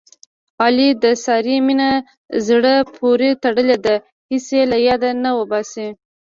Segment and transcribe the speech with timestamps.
[0.63, 1.89] علي د سارې مینه
[2.47, 3.95] زړه پورې تړلې ده.
[4.31, 5.87] هېڅ یې له یاده نه اوباسي.